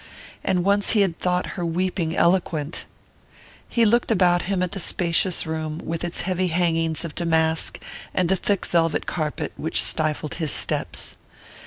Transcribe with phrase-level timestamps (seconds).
[0.43, 2.85] And once he had thought her weeping eloquent!
[3.69, 7.79] He looked about him at the spacious room, with its heavy hangings of damask
[8.11, 11.17] and the thick velvet carpet which stifled his steps.